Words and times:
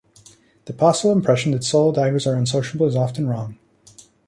The 0.65 0.73
possible 0.73 1.11
impression 1.11 1.51
that 1.51 1.63
solo 1.63 1.91
divers 1.93 2.25
are 2.25 2.33
unsociable 2.33 2.87
is 2.87 2.95
often 2.95 3.27
wrong. 3.29 3.59